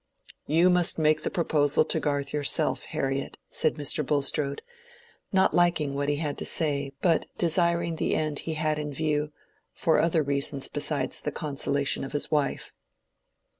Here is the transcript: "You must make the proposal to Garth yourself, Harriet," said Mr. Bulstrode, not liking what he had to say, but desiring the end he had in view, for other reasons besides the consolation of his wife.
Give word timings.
"You 0.47 0.71
must 0.71 0.97
make 0.97 1.21
the 1.21 1.29
proposal 1.29 1.85
to 1.85 1.99
Garth 1.99 2.33
yourself, 2.33 2.85
Harriet," 2.85 3.37
said 3.49 3.75
Mr. 3.75 4.03
Bulstrode, 4.03 4.63
not 5.31 5.53
liking 5.53 5.93
what 5.93 6.09
he 6.09 6.15
had 6.15 6.39
to 6.39 6.43
say, 6.45 6.93
but 7.03 7.27
desiring 7.37 7.97
the 7.97 8.15
end 8.15 8.39
he 8.39 8.55
had 8.55 8.79
in 8.79 8.91
view, 8.91 9.31
for 9.75 9.99
other 9.99 10.23
reasons 10.23 10.67
besides 10.67 11.21
the 11.21 11.31
consolation 11.31 12.03
of 12.03 12.13
his 12.13 12.31
wife. 12.31 12.73